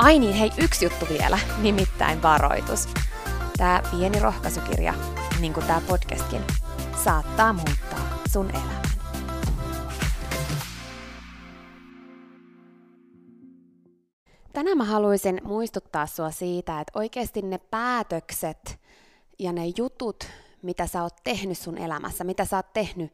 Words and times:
Ai 0.00 0.18
niin, 0.18 0.34
hei, 0.34 0.50
yksi 0.58 0.84
juttu 0.84 1.06
vielä, 1.08 1.38
nimittäin 1.62 2.22
varoitus. 2.22 2.88
Tämä 3.56 3.82
pieni 3.90 4.20
rohkaisukirja, 4.20 4.94
niin 5.40 5.52
kuin 5.52 5.66
tämä 5.66 5.82
podcastkin, 5.88 6.40
saattaa 7.04 7.52
muuttaa 7.52 8.18
sun 8.32 8.50
elämän. 8.50 8.82
Tänään 14.52 14.78
mä 14.78 14.84
haluaisin 14.84 15.40
muistuttaa 15.44 16.06
sua 16.06 16.30
siitä, 16.30 16.80
että 16.80 16.98
oikeasti 16.98 17.42
ne 17.42 17.58
päätökset 17.58 18.80
ja 19.38 19.52
ne 19.52 19.62
jutut, 19.76 20.26
mitä 20.62 20.86
sä 20.86 21.02
oot 21.02 21.16
tehnyt 21.24 21.58
sun 21.58 21.78
elämässä, 21.78 22.24
mitä 22.24 22.44
sä 22.44 22.56
oot 22.56 22.72
tehnyt 22.72 23.12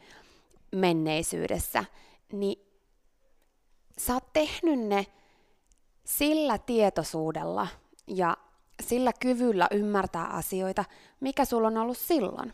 menneisyydessä, 0.73 1.85
niin 2.33 2.69
sä 3.99 4.15
oot 4.15 4.33
tehnyt 4.33 4.81
ne 4.81 5.07
sillä 6.07 6.59
tietoisuudella 6.59 7.67
ja 8.07 8.37
sillä 8.83 9.13
kyvyllä 9.21 9.69
ymmärtää 9.71 10.27
asioita, 10.27 10.85
mikä 11.21 11.45
sulla 11.45 11.69
on 11.69 11.77
ollut 11.77 11.99
silloin. 11.99 12.53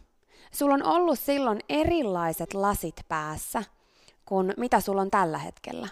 Sulla 0.52 0.74
on 0.74 0.82
ollut 0.82 1.18
silloin 1.18 1.60
erilaiset 1.68 2.54
lasit 2.54 3.00
päässä 3.08 3.64
kuin 4.24 4.54
mitä 4.56 4.80
sulla 4.80 5.00
on 5.00 5.10
tällä 5.10 5.38
hetkellä. 5.38 5.88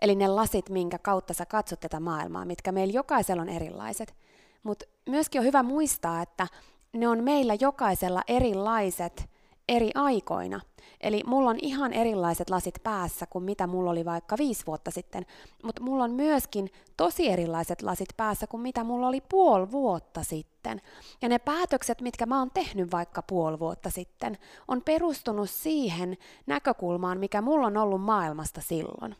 Eli 0.00 0.14
ne 0.14 0.28
lasit, 0.28 0.70
minkä 0.70 0.98
kautta 0.98 1.34
sä 1.34 1.46
katsot 1.46 1.80
tätä 1.80 2.00
maailmaa, 2.00 2.44
mitkä 2.44 2.72
meillä 2.72 2.92
jokaisella 2.92 3.42
on 3.42 3.48
erilaiset. 3.48 4.14
Mutta 4.62 4.86
myöskin 5.08 5.40
on 5.40 5.44
hyvä 5.44 5.62
muistaa, 5.62 6.22
että 6.22 6.46
ne 6.92 7.08
on 7.08 7.24
meillä 7.24 7.56
jokaisella 7.60 8.22
erilaiset 8.28 9.30
eri 9.68 9.90
aikoina. 9.94 10.60
Eli 11.00 11.22
mulla 11.26 11.50
on 11.50 11.58
ihan 11.62 11.92
erilaiset 11.92 12.50
lasit 12.50 12.74
päässä 12.82 13.26
kuin 13.26 13.44
mitä 13.44 13.66
mulla 13.66 13.90
oli 13.90 14.04
vaikka 14.04 14.38
viisi 14.38 14.66
vuotta 14.66 14.90
sitten, 14.90 15.26
mutta 15.62 15.82
mulla 15.82 16.04
on 16.04 16.10
myöskin 16.10 16.70
tosi 16.96 17.28
erilaiset 17.28 17.82
lasit 17.82 18.08
päässä 18.16 18.46
kuin 18.46 18.60
mitä 18.60 18.84
mulla 18.84 19.08
oli 19.08 19.20
puoli 19.20 19.70
vuotta 19.70 20.22
sitten. 20.22 20.80
Ja 21.22 21.28
ne 21.28 21.38
päätökset, 21.38 22.00
mitkä 22.00 22.26
mä 22.26 22.38
oon 22.38 22.50
tehnyt 22.50 22.92
vaikka 22.92 23.22
puoli 23.22 23.58
vuotta 23.58 23.90
sitten, 23.90 24.38
on 24.68 24.82
perustunut 24.82 25.50
siihen 25.50 26.16
näkökulmaan, 26.46 27.18
mikä 27.18 27.42
mulla 27.42 27.66
on 27.66 27.76
ollut 27.76 28.02
maailmasta 28.02 28.60
silloin. 28.60 29.16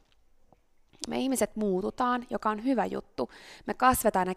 Me 1.06 1.18
ihmiset 1.18 1.56
muututaan, 1.56 2.26
joka 2.30 2.50
on 2.50 2.64
hyvä 2.64 2.86
juttu. 2.86 3.30
Me 3.66 3.74
kasvetaan 3.74 4.28
ja 4.28 4.34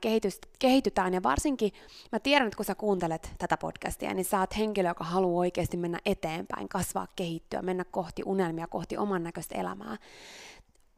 kehitytään 0.60 1.14
ja 1.14 1.24
varsinkin 1.24 1.72
mä 2.12 2.20
tiedän, 2.20 2.48
että 2.48 2.58
kun 2.58 2.66
sä 2.66 2.76
kuuntelet 2.76 3.32
tätä 3.38 3.58
podcastia, 3.58 4.14
niin 4.14 4.26
sä 4.26 4.40
oot 4.40 4.58
henkilö, 4.58 4.90
joka 4.90 5.04
haluaa 5.04 5.40
oikeasti 5.40 5.78
mennä 5.78 6.00
eteenpäin, 6.06 6.70
kasvaa, 6.70 7.08
kehittyä, 7.16 7.62
mennä 7.62 7.86
kohti 7.92 8.24
unelmia, 8.26 8.68
kohti 8.68 8.98
oman 8.98 9.24
näköistä 9.24 9.56
elämää. 9.56 9.98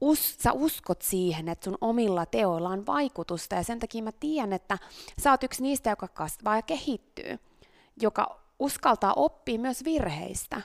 Us, 0.02 0.38
sä 0.40 0.54
uskot 0.54 1.02
siihen, 1.02 1.50
että 1.50 1.64
sun 1.64 1.78
omilla 1.82 2.26
teoilla 2.26 2.70
on 2.70 2.86
vaikutusta 2.86 3.56
ja 3.56 3.64
sen 3.64 3.80
takia 3.80 4.03
mä 4.03 4.12
tiedän, 4.12 4.53
että 4.53 4.78
sä 5.20 5.32
oot 5.32 5.44
yksi 5.44 5.64
niistä, 5.64 5.90
joka 5.90 6.08
kasvaa 6.08 6.56
ja 6.56 6.62
kehittyy, 6.62 7.40
joka 8.02 8.42
uskaltaa 8.59 9.14
oppia 9.14 9.59
myös 9.59 9.84
virheistä. 9.84 10.62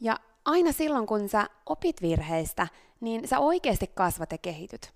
Ja 0.00 0.16
aina 0.44 0.72
silloin, 0.72 1.06
kun 1.06 1.28
sä 1.28 1.46
opit 1.66 2.02
virheistä, 2.02 2.68
niin 3.04 3.28
sä 3.28 3.38
oikeasti 3.38 3.90
kasvat 3.94 4.32
ja 4.32 4.38
kehityt. 4.38 4.92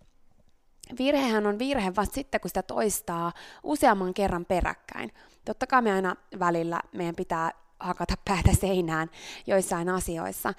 Virhehän 0.98 1.46
on 1.46 1.58
virhe 1.58 1.92
vasta 1.96 2.14
sitten, 2.14 2.41
kun 2.41 2.50
sitä 2.50 2.62
toistaa 2.62 3.32
useamman 3.62 4.14
kerran 4.14 4.44
peräkkäin. 4.44 5.12
Totta 5.44 5.66
kai 5.66 5.82
me 5.82 5.92
aina 5.92 6.16
välillä 6.38 6.80
meidän 6.92 7.14
pitää 7.14 7.50
hakata 7.80 8.14
päätä 8.24 8.50
seinään 8.60 9.10
joissain 9.47 9.88
asioissa. 9.88 10.54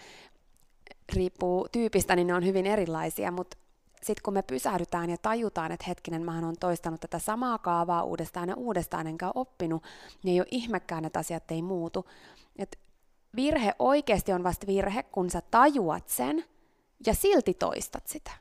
Riippuu 1.13 1.67
tyypistä, 1.71 2.15
niin 2.15 2.27
ne 2.27 2.33
on 2.33 2.45
hyvin 2.45 2.65
erilaisia, 2.65 3.31
mutta 3.31 3.57
sitten 4.03 4.23
kun 4.23 4.33
me 4.33 4.41
pysähdytään 4.41 5.09
ja 5.09 5.17
tajutaan, 5.17 5.71
että 5.71 5.85
hetkinen, 5.88 6.25
mä 6.25 6.38
on 6.38 6.55
toistanut 6.59 7.01
tätä 7.01 7.19
samaa 7.19 7.57
kaavaa 7.57 8.03
uudestaan 8.03 8.49
ja 8.49 8.55
uudestaan, 8.55 9.07
enkä 9.07 9.25
ole 9.25 9.33
oppinut, 9.35 9.83
niin 10.23 10.33
ei 10.33 10.39
ole 10.39 10.47
ihmekään, 10.51 11.05
että 11.05 11.19
asiat 11.19 11.51
ei 11.51 11.61
muutu. 11.61 12.05
Et 12.55 12.79
virhe 13.35 13.75
oikeasti 13.79 14.33
on 14.33 14.43
vasta 14.43 14.67
virhe, 14.67 15.03
kun 15.03 15.29
sä 15.29 15.41
tajuat 15.51 16.07
sen 16.07 16.45
ja 17.06 17.13
silti 17.13 17.54
toistat 17.54 18.07
sitä. 18.07 18.31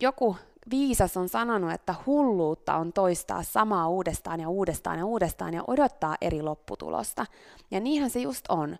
Joku 0.00 0.36
viisas 0.70 1.16
on 1.16 1.28
sanonut, 1.28 1.72
että 1.72 1.94
hulluutta 2.06 2.76
on 2.76 2.92
toistaa 2.92 3.42
samaa 3.42 3.88
uudestaan 3.88 4.40
ja 4.40 4.48
uudestaan 4.48 4.98
ja 4.98 5.04
uudestaan 5.04 5.54
ja 5.54 5.64
odottaa 5.66 6.16
eri 6.20 6.42
lopputulosta. 6.42 7.26
Ja 7.70 7.80
niinhän 7.80 8.10
se 8.10 8.20
just 8.20 8.44
on, 8.48 8.76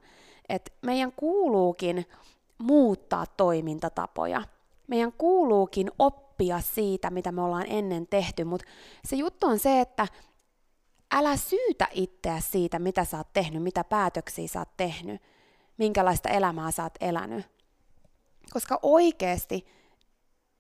että 0.49 0.73
meidän 0.83 1.13
kuuluukin 1.13 2.07
muuttaa 2.59 3.27
toimintatapoja. 3.37 4.43
Meidän 4.87 5.13
kuuluukin 5.13 5.91
oppia 5.99 6.61
siitä, 6.61 7.11
mitä 7.11 7.33
me 7.33 7.43
ollaan 7.43 7.67
ennen 7.69 8.07
tehty, 8.07 8.45
mutta 8.45 8.67
se 9.05 9.17
juttu 9.17 9.47
on 9.47 9.59
se, 9.59 9.81
että 9.81 10.07
älä 11.13 11.37
syytä 11.37 11.89
itseä 11.93 12.41
siitä, 12.41 12.79
mitä 12.79 13.05
sä 13.05 13.17
oot 13.17 13.33
tehnyt, 13.33 13.63
mitä 13.63 13.85
päätöksiä 13.85 14.49
sä 14.49 14.59
oot 14.59 14.77
tehnyt, 14.77 15.23
minkälaista 15.79 16.29
elämää 16.29 16.71
sä 16.71 16.83
oot 16.83 16.95
elänyt. 17.01 17.60
Koska 18.53 18.79
oikeasti 18.83 19.67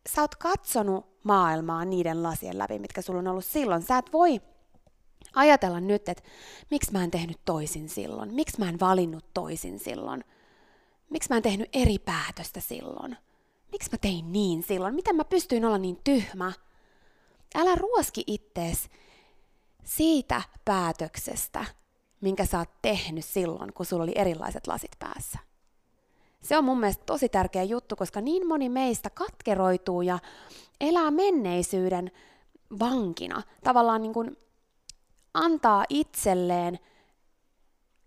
sä 0.09 0.21
oot 0.21 0.35
katsonut 0.35 1.07
maailmaa 1.23 1.85
niiden 1.85 2.23
lasien 2.23 2.59
läpi, 2.59 2.79
mitkä 2.79 3.03
sulla 3.03 3.19
on 3.19 3.29
ollut 3.29 3.45
silloin. 3.45 3.83
Sä 3.83 3.99
et 3.99 4.13
voi 4.13 4.41
Ajatella 5.35 5.81
nyt, 5.81 6.09
että 6.09 6.23
miksi 6.71 6.93
mä 6.93 7.05
en 7.05 7.11
tehnyt 7.11 7.41
toisin 7.45 7.89
silloin, 7.89 8.35
miksi 8.35 8.59
mä 8.59 8.69
en 8.69 8.81
valinnut 8.81 9.25
toisin 9.35 9.79
silloin, 9.79 10.25
miksi 11.11 11.29
mä 11.31 11.37
en 11.37 11.43
tehnyt 11.43 11.69
eri 11.73 11.99
päätöstä 11.99 12.61
silloin, 12.61 13.17
miksi 13.73 13.91
mä 13.93 13.99
tein 13.99 14.33
niin 14.33 14.63
silloin, 14.63 14.95
miten 14.95 15.17
mä 15.17 15.25
pystyin 15.25 15.65
olla 15.65 15.79
niin 15.79 15.99
tyhmä. 16.05 16.53
Älä 17.55 17.75
ruoski 17.75 18.25
ittees 18.27 18.89
siitä 19.85 20.43
päätöksestä, 20.65 21.65
minkä 22.21 22.45
sä 22.45 22.59
oot 22.59 22.83
tehnyt 22.83 23.25
silloin, 23.25 23.73
kun 23.73 23.87
sulla 23.87 24.03
oli 24.03 24.13
erilaiset 24.15 24.67
lasit 24.67 24.93
päässä. 24.99 25.39
Se 26.41 26.59
on 26.59 26.65
mun 26.65 26.81
mielestä 26.81 27.05
tosi 27.07 27.29
tärkeä 27.29 27.63
juttu, 27.63 27.97
koska 27.97 28.21
niin 28.21 28.49
moni 28.49 28.69
meistä 28.69 29.11
katkeroituu 29.11 30.03
ja 30.03 30.19
elää 30.81 31.11
menneisyyden 31.11 32.11
vankina. 32.79 33.43
Tavallaan 33.65 34.03
niin 34.03 34.15
kuin 34.15 34.37
antaa 35.35 35.85
itselleen 35.89 36.79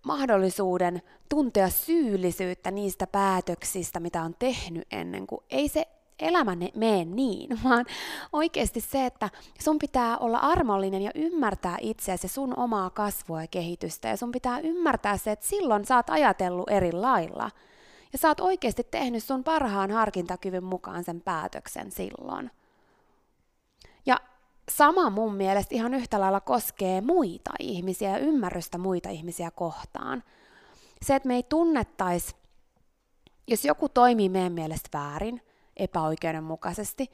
mahdollisuuden 0.06 1.02
tuntea 1.30 1.70
syyllisyyttä 1.70 2.72
niistä 2.72 3.08
päätöksistä, 3.08 4.00
mitä 4.00 4.22
on 4.22 4.36
tehnyt 4.40 4.88
ennen 4.92 5.28
kuin 5.28 5.42
ei 5.50 5.68
se 5.68 5.88
elämä 6.20 6.56
mene 6.76 7.06
niin, 7.06 7.60
vaan 7.64 7.86
oikeasti 8.34 8.82
se, 8.82 9.06
että 9.06 9.30
sun 9.62 9.80
pitää 9.80 10.18
olla 10.18 10.38
armollinen 10.38 11.02
ja 11.02 11.12
ymmärtää 11.16 11.78
itseäsi 11.82 12.28
sun 12.28 12.60
omaa 12.60 12.90
kasvua 12.90 13.42
ja 13.42 13.48
kehitystä, 13.48 14.08
ja 14.08 14.18
sun 14.18 14.32
pitää 14.32 14.60
ymmärtää 14.60 15.18
se, 15.18 15.32
että 15.32 15.46
silloin 15.46 15.86
sä 15.86 15.96
oot 15.96 16.10
ajatellut 16.10 16.70
eri 16.70 16.92
lailla, 16.92 17.52
ja 18.14 18.20
sä 18.20 18.28
oot 18.28 18.40
oikeasti 18.40 18.84
tehnyt 18.92 19.24
sun 19.24 19.44
parhaan 19.44 19.92
harkintakyvyn 19.92 20.64
mukaan 20.64 21.04
sen 21.04 21.22
päätöksen 21.22 21.92
silloin. 21.92 22.52
Ja 24.06 24.20
sama 24.72 25.10
mun 25.10 25.36
mielestä 25.36 25.76
ihan 25.76 25.94
yhtä 25.94 26.20
lailla 26.20 26.42
koskee 26.42 27.02
muita 27.02 27.52
ihmisiä 27.60 28.10
ja 28.10 28.18
ymmärrystä 28.18 28.78
muita 28.78 29.10
ihmisiä 29.10 29.52
kohtaan. 29.52 30.24
Se, 31.02 31.16
että 31.16 31.28
me 31.28 31.36
ei 31.36 31.44
tunnettaisi, 31.44 32.36
jos 33.48 33.66
joku 33.66 33.90
toimii 33.90 34.30
meidän 34.30 34.54
mielestä 34.54 34.98
väärin, 34.98 35.42
epäoikeudenmukaisesti, 35.78 37.12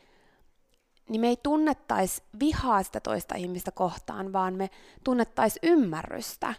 niin 1.09 1.21
me 1.21 1.27
ei 1.27 1.37
tunnettaisi 1.43 2.23
vihaa 2.39 2.83
sitä 2.83 2.99
toista 2.99 3.35
ihmistä 3.35 3.71
kohtaan, 3.71 4.33
vaan 4.33 4.53
me 4.53 4.69
tunnettaisi 5.03 5.59
ymmärrystä. 5.63 6.53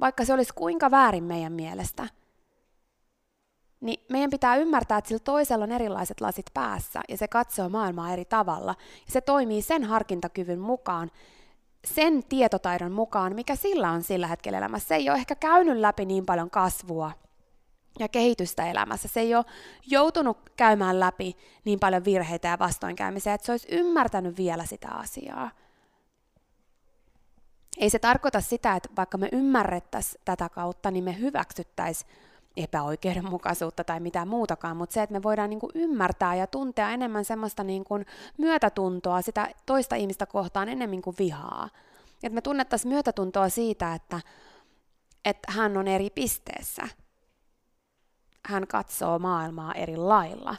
Vaikka 0.00 0.24
se 0.24 0.32
olisi 0.32 0.54
kuinka 0.54 0.90
väärin 0.90 1.24
meidän 1.24 1.52
mielestä, 1.52 2.08
niin 3.80 4.04
meidän 4.08 4.30
pitää 4.30 4.56
ymmärtää, 4.56 4.98
että 4.98 5.08
sillä 5.08 5.22
toisella 5.24 5.64
on 5.64 5.72
erilaiset 5.72 6.20
lasit 6.20 6.46
päässä 6.54 7.00
ja 7.08 7.16
se 7.16 7.28
katsoo 7.28 7.68
maailmaa 7.68 8.12
eri 8.12 8.24
tavalla. 8.24 8.74
Ja 9.06 9.12
se 9.12 9.20
toimii 9.20 9.62
sen 9.62 9.84
harkintakyvyn 9.84 10.58
mukaan, 10.58 11.10
sen 11.84 12.24
tietotaidon 12.24 12.92
mukaan, 12.92 13.34
mikä 13.34 13.56
sillä 13.56 13.90
on 13.90 14.02
sillä 14.02 14.26
hetkellä 14.26 14.58
elämässä. 14.58 14.88
Se 14.88 14.94
ei 14.94 15.10
ole 15.10 15.18
ehkä 15.18 15.34
käynyt 15.34 15.78
läpi 15.78 16.04
niin 16.04 16.26
paljon 16.26 16.50
kasvua 16.50 17.12
ja 17.98 18.08
kehitystä 18.08 18.70
elämässä. 18.70 19.08
Se 19.08 19.20
ei 19.20 19.34
ole 19.34 19.44
joutunut 19.86 20.50
käymään 20.56 21.00
läpi 21.00 21.36
niin 21.64 21.80
paljon 21.80 22.04
virheitä 22.04 22.48
ja 22.48 22.58
vastoinkäymisiä, 22.58 23.34
että 23.34 23.44
se 23.44 23.52
olisi 23.52 23.68
ymmärtänyt 23.70 24.36
vielä 24.36 24.66
sitä 24.66 24.88
asiaa. 24.88 25.50
Ei 27.78 27.90
se 27.90 27.98
tarkoita 27.98 28.40
sitä, 28.40 28.76
että 28.76 28.88
vaikka 28.96 29.18
me 29.18 29.28
ymmärrettäisiin 29.32 30.22
tätä 30.24 30.48
kautta, 30.48 30.90
niin 30.90 31.04
me 31.04 31.18
hyväksyttäisiin 31.18 32.10
epäoikeudenmukaisuutta 32.56 33.84
tai 33.84 34.00
mitään 34.00 34.28
muutakaan, 34.28 34.76
mutta 34.76 34.94
se, 34.94 35.02
että 35.02 35.12
me 35.12 35.22
voidaan 35.22 35.50
niin 35.50 35.60
kuin 35.60 35.72
ymmärtää 35.74 36.34
ja 36.34 36.46
tuntea 36.46 36.90
enemmän 36.90 37.24
semmoista 37.24 37.64
niin 37.64 37.84
kuin 37.84 38.06
myötätuntoa 38.38 39.22
sitä 39.22 39.48
toista 39.66 39.96
ihmistä 39.96 40.26
kohtaan 40.26 40.68
enemmän 40.68 41.02
kuin 41.02 41.16
vihaa. 41.18 41.68
Että 42.22 42.34
me 42.34 42.40
tunnettaisiin 42.40 42.92
myötätuntoa 42.92 43.48
siitä, 43.48 43.94
että, 43.94 44.20
että 45.24 45.52
hän 45.52 45.76
on 45.76 45.88
eri 45.88 46.10
pisteessä– 46.10 46.88
hän 48.46 48.66
katsoo 48.66 49.18
maailmaa 49.18 49.74
eri 49.74 49.96
lailla 49.96 50.56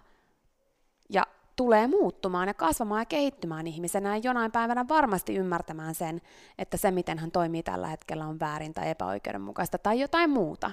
ja 1.09 1.27
tulee 1.55 1.87
muuttumaan 1.87 2.47
ja 2.47 2.53
kasvamaan 2.53 3.01
ja 3.01 3.05
kehittymään 3.05 3.67
ihmisenä 3.67 4.17
ja 4.17 4.21
jonain 4.23 4.51
päivänä 4.51 4.87
varmasti 4.87 5.35
ymmärtämään 5.35 5.95
sen, 5.95 6.21
että 6.57 6.77
se 6.77 6.91
miten 6.91 7.19
hän 7.19 7.31
toimii 7.31 7.63
tällä 7.63 7.87
hetkellä 7.87 8.25
on 8.25 8.39
väärin 8.39 8.73
tai 8.73 8.89
epäoikeudenmukaista 8.89 9.77
tai 9.77 9.99
jotain 9.99 10.29
muuta. 10.29 10.71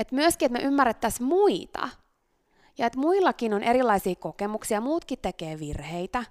Et 0.00 0.12
myöskin, 0.12 0.46
että 0.46 0.58
me 0.58 0.64
ymmärrettäisiin 0.64 1.28
muita 1.28 1.88
ja 2.78 2.86
että 2.86 2.98
muillakin 2.98 3.54
on 3.54 3.62
erilaisia 3.62 4.14
kokemuksia, 4.14 4.80
muutkin 4.80 5.18
tekee 5.22 5.58
virheitä 5.58 6.24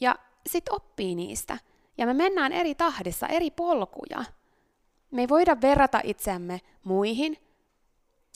ja 0.00 0.14
sitten 0.46 0.74
oppii 0.74 1.14
niistä. 1.14 1.58
Ja 1.98 2.06
me 2.06 2.14
mennään 2.14 2.52
eri 2.52 2.74
tahdissa, 2.74 3.26
eri 3.26 3.50
polkuja– 3.50 4.24
me 5.10 5.20
ei 5.20 5.28
voida 5.28 5.60
verrata 5.60 6.00
itseämme 6.04 6.60
muihin. 6.84 7.36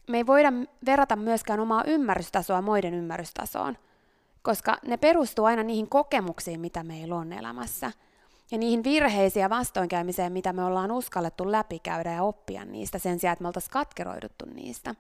Me 0.09 0.17
ei 0.17 0.27
voida 0.27 0.53
verrata 0.87 1.17
myöskään 1.17 1.61
omaa 1.61 1.85
ymmärrystasoa 1.87 2.63
muiden 2.63 2.95
ymmärrystasoon, 2.95 3.79
koska 4.43 4.79
ne 4.87 4.97
perustuu 4.97 5.45
aina 5.45 5.63
niihin 5.63 5.89
kokemuksiin, 5.89 6.61
mitä 6.61 6.83
meillä 6.83 7.17
on 7.17 7.33
elämässä. 7.33 7.93
Ja 8.51 8.59
niihin 8.59 8.85
virheisiin 8.85 9.41
ja 9.41 9.51
vastoinkäymiseen, 9.51 10.33
mitä 10.33 10.53
me 10.53 10.65
ollaan 10.65 10.93
uskallettu 10.93 11.53
läpikäydä 11.53 12.13
ja 12.13 12.23
oppia 12.23 12.65
niistä 12.65 12.99
sen 12.99 13.19
sijaan, 13.21 13.33
että 13.33 13.43
me 13.43 13.49
oltaisiin 13.49 13.73
katkeroiduttu 13.73 14.45
niistä. 14.45 14.95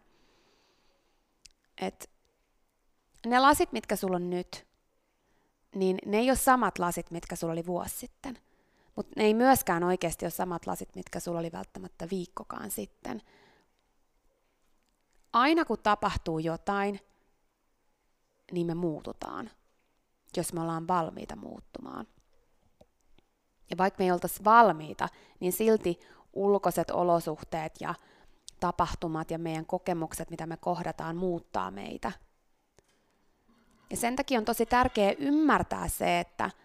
Et 1.80 2.10
ne 3.26 3.38
lasit, 3.38 3.72
mitkä 3.72 3.96
sulla 3.96 4.16
on 4.16 4.30
nyt, 4.30 4.66
niin 5.74 5.98
ne 6.06 6.18
ei 6.18 6.30
ole 6.30 6.36
samat 6.36 6.78
lasit, 6.78 7.10
mitkä 7.10 7.36
sulla 7.36 7.52
oli 7.52 7.66
vuosi 7.66 7.96
sitten. 7.96 8.38
Mutta 8.96 9.12
ne 9.16 9.24
ei 9.24 9.34
myöskään 9.34 9.84
oikeasti 9.84 10.24
ole 10.24 10.30
samat 10.30 10.66
lasit, 10.66 10.96
mitkä 10.96 11.20
sulla 11.20 11.38
oli 11.38 11.52
välttämättä 11.52 12.08
viikkokaan 12.10 12.70
sitten. 12.70 13.22
Aina 15.32 15.64
kun 15.64 15.78
tapahtuu 15.82 16.38
jotain, 16.38 17.00
niin 18.52 18.66
me 18.66 18.74
muututaan, 18.74 19.50
jos 20.36 20.52
me 20.52 20.60
ollaan 20.60 20.88
valmiita 20.88 21.36
muuttumaan. 21.36 22.06
Ja 23.70 23.76
vaikka 23.78 23.98
me 23.98 24.04
ei 24.04 24.12
oltaisi 24.12 24.44
valmiita, 24.44 25.08
niin 25.40 25.52
silti 25.52 26.00
ulkoiset 26.32 26.90
olosuhteet 26.90 27.72
ja 27.80 27.94
tapahtumat 28.60 29.30
ja 29.30 29.38
meidän 29.38 29.66
kokemukset, 29.66 30.30
mitä 30.30 30.46
me 30.46 30.56
kohdataan, 30.56 31.16
muuttaa 31.16 31.70
meitä. 31.70 32.12
Ja 33.90 33.96
sen 33.96 34.16
takia 34.16 34.38
on 34.38 34.44
tosi 34.44 34.66
tärkeää 34.66 35.12
ymmärtää 35.18 35.88
se, 35.88 36.20
että– 36.20 36.50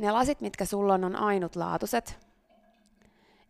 ne 0.00 0.10
lasit, 0.10 0.40
mitkä 0.40 0.64
sulla 0.64 0.94
on, 0.94 1.04
on 1.04 1.16
ainutlaatuiset. 1.16 2.18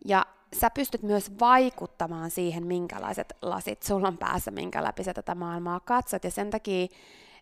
Ja 0.05 0.25
sä 0.59 0.69
pystyt 0.69 1.03
myös 1.03 1.39
vaikuttamaan 1.39 2.31
siihen, 2.31 2.67
minkälaiset 2.67 3.33
lasit 3.41 3.83
sulla 3.83 4.07
on 4.07 4.17
päässä, 4.17 4.51
minkä 4.51 4.83
läpi 4.83 5.03
sä 5.03 5.13
tätä 5.13 5.35
maailmaa 5.35 5.79
katsot. 5.79 6.23
Ja 6.23 6.31
sen 6.31 6.49
takia 6.49 6.87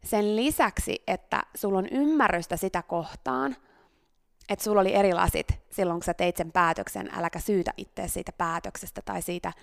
sen 0.04 0.36
lisäksi, 0.36 1.04
että 1.08 1.44
sulla 1.56 1.78
on 1.80 1.88
ymmärrystä 1.92 2.58
sitä 2.58 2.82
kohtaan, 2.82 3.56
että 4.50 4.64
sulla 4.64 4.82
oli 4.82 4.96
eri 4.96 5.14
lasit 5.14 5.48
silloin, 5.72 6.00
kun 6.00 6.06
sä 6.06 6.14
teit 6.14 6.38
sen 6.38 6.52
päätöksen, 6.52 7.10
äläkä 7.18 7.40
syytä 7.40 7.74
itse 7.78 8.08
siitä 8.08 8.32
päätöksestä 8.32 9.02
tai 9.06 9.22
siitä, 9.22 9.54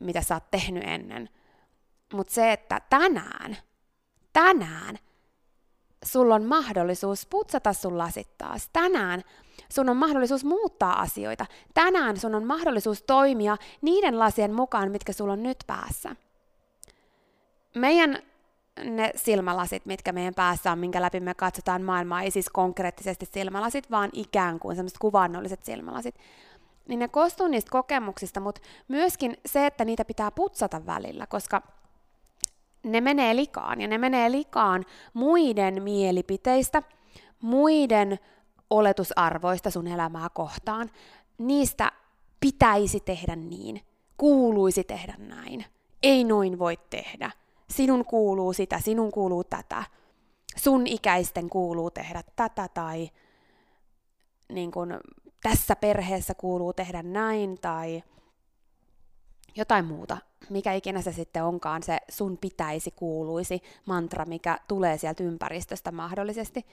mitä 0.00 0.22
sä 0.22 0.34
oot 0.34 0.50
tehnyt 0.50 0.84
ennen. 0.86 1.28
Mutta 2.12 2.34
se, 2.34 2.52
että 2.52 2.80
tänään, 2.90 3.56
tänään 4.32 4.98
sulla 6.04 6.34
on 6.34 6.44
mahdollisuus 6.44 7.26
putsata 7.26 7.72
sun 7.72 7.98
lasit 7.98 8.38
taas. 8.38 8.70
Tänään 8.72 9.22
sun 9.72 9.88
on 9.88 9.96
mahdollisuus 9.96 10.44
muuttaa 10.44 11.00
asioita. 11.00 11.46
Tänään 11.74 12.16
sun 12.16 12.34
on 12.34 12.46
mahdollisuus 12.46 13.02
toimia 13.02 13.56
niiden 13.82 14.18
lasien 14.18 14.54
mukaan, 14.54 14.90
mitkä 14.90 15.12
sulla 15.12 15.32
on 15.32 15.42
nyt 15.42 15.64
päässä. 15.66 16.16
Meidän 17.74 18.22
ne 18.84 19.12
silmälasit, 19.16 19.86
mitkä 19.86 20.12
meidän 20.12 20.34
päässä 20.34 20.72
on, 20.72 20.78
minkä 20.78 21.02
läpi 21.02 21.20
me 21.20 21.34
katsotaan 21.34 21.82
maailmaa, 21.82 22.22
ei 22.22 22.30
siis 22.30 22.48
konkreettisesti 22.48 23.28
silmälasit, 23.32 23.90
vaan 23.90 24.10
ikään 24.12 24.58
kuin 24.58 24.76
semmoiset 24.76 24.98
kuvannolliset 24.98 25.64
silmälasit, 25.64 26.14
niin 26.88 26.98
ne 26.98 27.08
koostuu 27.08 27.48
niistä 27.48 27.70
kokemuksista, 27.70 28.40
mutta 28.40 28.60
myöskin 28.88 29.36
se, 29.46 29.66
että 29.66 29.84
niitä 29.84 30.04
pitää 30.04 30.30
putsata 30.30 30.86
välillä, 30.86 31.26
koska 31.26 31.62
ne 32.82 33.00
menee 33.00 33.36
likaan 33.36 33.80
ja 33.80 33.88
ne 33.88 33.98
menee 33.98 34.30
likaan 34.30 34.84
muiden 35.14 35.82
mielipiteistä, 35.82 36.82
muiden 37.40 38.18
oletusarvoista 38.70 39.70
sun 39.70 39.86
elämää 39.86 40.28
kohtaan. 40.34 40.90
Niistä 41.38 41.92
pitäisi 42.40 43.00
tehdä 43.00 43.36
niin, 43.36 43.80
kuuluisi 44.16 44.84
tehdä 44.84 45.14
näin, 45.18 45.64
ei 46.02 46.24
noin 46.24 46.58
voi 46.58 46.78
tehdä. 46.90 47.30
Sinun 47.70 48.04
kuuluu 48.04 48.52
sitä, 48.52 48.80
sinun 48.80 49.10
kuuluu 49.10 49.44
tätä. 49.44 49.84
Sun 50.56 50.86
ikäisten 50.86 51.50
kuuluu 51.50 51.90
tehdä 51.90 52.22
tätä 52.36 52.68
tai 52.68 53.10
niin 54.52 54.70
kun, 54.70 55.00
tässä 55.42 55.76
perheessä 55.76 56.34
kuuluu 56.34 56.72
tehdä 56.72 57.02
näin 57.02 57.58
tai 57.60 58.02
jotain 59.56 59.84
muuta, 59.84 60.18
mikä 60.50 60.72
ikinä 60.72 61.02
se 61.02 61.12
sitten 61.12 61.44
onkaan, 61.44 61.82
se 61.82 61.98
sun 62.08 62.38
pitäisi 62.38 62.90
kuuluisi 62.90 63.62
mantra, 63.86 64.24
mikä 64.24 64.58
tulee 64.68 64.98
sieltä 64.98 65.24
ympäristöstä 65.24 65.92
mahdollisesti, 65.92 66.66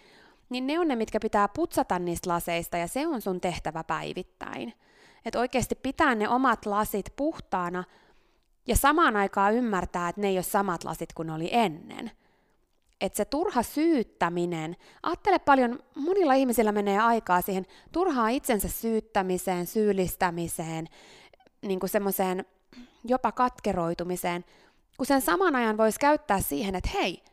niin 0.49 0.67
ne 0.67 0.79
on 0.79 0.87
ne, 0.87 0.95
mitkä 0.95 1.19
pitää 1.19 1.47
putsata 1.47 1.99
niistä 1.99 2.29
laseista, 2.29 2.77
ja 2.77 2.87
se 2.87 3.07
on 3.07 3.21
sun 3.21 3.41
tehtävä 3.41 3.83
päivittäin. 3.83 4.73
Että 5.25 5.39
oikeasti 5.39 5.75
pitää 5.75 6.15
ne 6.15 6.29
omat 6.29 6.65
lasit 6.65 7.13
puhtaana, 7.15 7.83
ja 8.67 8.75
samaan 8.75 9.15
aikaan 9.15 9.53
ymmärtää, 9.53 10.09
että 10.09 10.21
ne 10.21 10.27
ei 10.27 10.37
ole 10.37 10.43
samat 10.43 10.83
lasit 10.83 11.13
kuin 11.13 11.29
oli 11.29 11.49
ennen. 11.51 12.11
Että 13.01 13.17
se 13.17 13.25
turha 13.25 13.63
syyttäminen, 13.63 14.75
ajattele 15.03 15.39
paljon, 15.39 15.79
monilla 15.95 16.33
ihmisillä 16.33 16.71
menee 16.71 16.99
aikaa 16.99 17.41
siihen 17.41 17.65
turhaa 17.91 18.29
itsensä 18.29 18.67
syyttämiseen, 18.67 19.67
syyllistämiseen, 19.67 20.87
niin 21.61 21.79
kuin 21.79 21.89
semmoiseen 21.89 22.45
jopa 23.03 23.31
katkeroitumiseen, 23.31 24.45
kun 24.97 25.05
sen 25.05 25.21
saman 25.21 25.55
ajan 25.55 25.77
voisi 25.77 25.99
käyttää 25.99 26.41
siihen, 26.41 26.75
että 26.75 26.89
hei, 26.93 27.23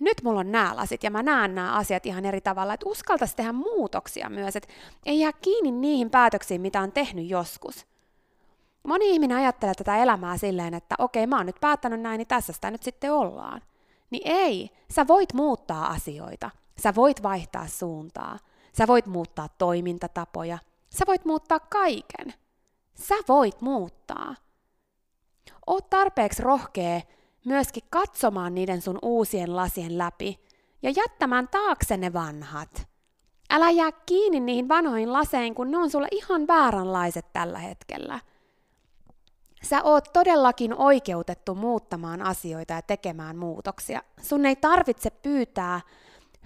nyt 0.00 0.22
mulla 0.22 0.40
on 0.40 0.52
nämä 0.52 0.76
lasit 0.76 1.04
ja 1.04 1.10
mä 1.10 1.22
näen 1.22 1.54
nämä 1.54 1.72
asiat 1.72 2.06
ihan 2.06 2.24
eri 2.24 2.40
tavalla, 2.40 2.74
että 2.74 2.88
uskaltaisi 2.88 3.36
tehdä 3.36 3.52
muutoksia 3.52 4.28
myös, 4.28 4.56
että 4.56 4.72
ei 5.06 5.20
jää 5.20 5.32
kiinni 5.32 5.70
niihin 5.70 6.10
päätöksiin, 6.10 6.60
mitä 6.60 6.80
on 6.80 6.92
tehnyt 6.92 7.28
joskus. 7.28 7.86
Moni 8.86 9.10
ihminen 9.10 9.36
ajattelee 9.36 9.74
tätä 9.74 9.96
elämää 9.96 10.36
silleen, 10.36 10.74
että 10.74 10.94
okei, 10.98 11.26
mä 11.26 11.36
oon 11.36 11.46
nyt 11.46 11.60
päättänyt 11.60 12.00
näin, 12.00 12.18
niin 12.18 12.28
tässä 12.28 12.52
sitä 12.52 12.70
nyt 12.70 12.82
sitten 12.82 13.12
ollaan. 13.12 13.62
Niin 14.10 14.22
ei, 14.24 14.70
sä 14.90 15.06
voit 15.06 15.32
muuttaa 15.34 15.86
asioita, 15.86 16.50
sä 16.78 16.94
voit 16.94 17.22
vaihtaa 17.22 17.66
suuntaa, 17.66 18.38
sä 18.72 18.86
voit 18.86 19.06
muuttaa 19.06 19.48
toimintatapoja, 19.58 20.58
sä 20.90 21.04
voit 21.06 21.24
muuttaa 21.24 21.60
kaiken. 21.60 22.34
Sä 22.96 23.14
voit 23.28 23.60
muuttaa. 23.60 24.34
Oot 25.66 25.90
tarpeeksi 25.90 26.42
rohkea 26.42 27.00
myöskin 27.44 27.82
katsomaan 27.90 28.54
niiden 28.54 28.82
sun 28.82 28.98
uusien 29.02 29.56
lasien 29.56 29.98
läpi 29.98 30.40
ja 30.82 30.90
jättämään 30.96 31.48
taakse 31.48 31.96
ne 31.96 32.12
vanhat. 32.12 32.88
Älä 33.50 33.70
jää 33.70 33.92
kiinni 34.06 34.40
niihin 34.40 34.68
vanhoihin 34.68 35.12
laseihin, 35.12 35.54
kun 35.54 35.70
ne 35.70 35.78
on 35.78 35.90
sulle 35.90 36.08
ihan 36.10 36.46
vääränlaiset 36.46 37.32
tällä 37.32 37.58
hetkellä. 37.58 38.20
Sä 39.68 39.82
oot 39.82 40.08
todellakin 40.12 40.74
oikeutettu 40.74 41.54
muuttamaan 41.54 42.22
asioita 42.22 42.74
ja 42.74 42.82
tekemään 42.82 43.36
muutoksia. 43.36 44.02
Sun 44.22 44.46
ei 44.46 44.56
tarvitse 44.56 45.10
pyytää 45.10 45.80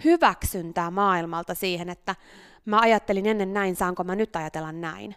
hyväksyntää 0.04 0.90
maailmalta 0.90 1.54
siihen, 1.54 1.88
että 1.88 2.16
mä 2.64 2.80
ajattelin 2.80 3.26
ennen 3.26 3.54
näin, 3.54 3.76
saanko 3.76 4.04
mä 4.04 4.14
nyt 4.14 4.36
ajatella 4.36 4.72
näin. 4.72 5.16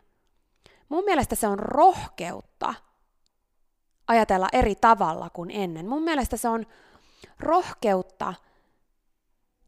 Mun 0.90 1.04
mielestä 1.04 1.36
se 1.36 1.48
on 1.48 1.60
rohkeutta 1.60 2.74
ajatella 4.08 4.48
eri 4.54 4.76
tavalla 4.76 5.30
kuin 5.30 5.52
ennen. 5.52 5.90
Mun 5.90 6.04
mielestä 6.04 6.38
se 6.38 6.50
on 6.50 6.66
rohkeutta 7.40 8.34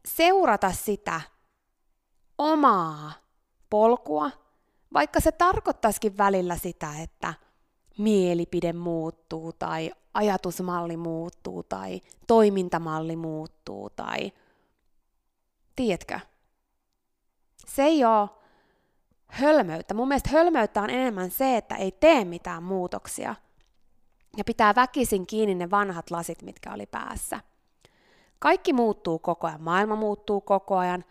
seurata 0.08 0.72
sitä 0.72 1.20
omaa 2.38 3.12
polkua, 3.70 4.30
vaikka 4.94 5.20
se 5.20 5.32
tarkoittaisikin 5.32 6.18
välillä 6.18 6.56
sitä, 6.56 6.90
että 7.02 7.34
mielipide 7.98 8.72
muuttuu 8.72 9.52
tai 9.52 9.90
ajatusmalli 10.14 10.96
muuttuu 10.96 11.62
tai 11.62 12.02
toimintamalli 12.26 13.16
muuttuu 13.16 13.90
tai 13.90 14.32
tiedätkö? 15.76 16.20
Se 17.66 17.82
ei 17.82 18.04
ole 18.04 18.28
hölmöyttä. 19.26 19.94
Mun 19.94 20.08
mielestä 20.08 20.30
hölmöyttä 20.30 20.82
on 20.82 20.90
enemmän 20.90 21.30
se, 21.30 21.56
että 21.56 21.76
ei 21.76 21.92
tee 21.92 22.24
mitään 22.24 22.62
muutoksia– 22.62 23.34
ja 24.36 24.44
pitää 24.44 24.74
väkisin 24.74 25.26
kiinni 25.26 25.54
ne 25.54 25.70
vanhat 25.70 26.10
lasit, 26.10 26.42
mitkä 26.42 26.72
oli 26.72 26.86
päässä. 26.86 27.40
Kaikki 28.38 28.72
muuttuu 28.72 29.18
koko 29.18 29.46
ajan, 29.46 29.62
maailma 29.62 29.96
muuttuu 29.96 30.40
koko 30.40 30.76
ajan, 30.76 31.04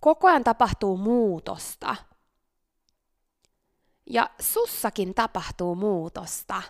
koko 0.00 0.28
ajan 0.28 0.44
tapahtuu 0.44 0.96
muutosta. 0.96 1.96
Ja 4.10 4.30
sussakin 4.40 5.14
tapahtuu 5.14 5.74
muutosta. 5.74 6.62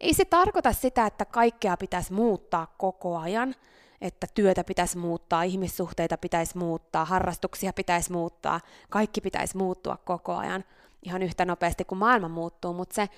Ei 0.00 0.14
se 0.14 0.24
tarkoita 0.24 0.72
sitä, 0.72 1.06
että 1.06 1.24
kaikkea 1.24 1.76
pitäisi 1.76 2.12
muuttaa 2.12 2.74
koko 2.78 3.18
ajan, 3.18 3.54
että 4.00 4.26
työtä 4.34 4.64
pitäisi 4.64 4.98
muuttaa, 4.98 5.42
ihmissuhteita 5.42 6.18
pitäisi 6.18 6.58
muuttaa, 6.58 7.04
harrastuksia 7.04 7.72
pitäisi 7.72 8.12
muuttaa, 8.12 8.60
kaikki 8.90 9.20
pitäisi 9.20 9.56
muuttua 9.56 9.96
koko 9.96 10.36
ajan 10.36 10.64
ihan 11.02 11.22
yhtä 11.22 11.44
nopeasti 11.44 11.84
kuin 11.84 11.98
maailma 11.98 12.28
muuttuu, 12.28 12.74
mutta 12.74 12.94
se 12.94 13.08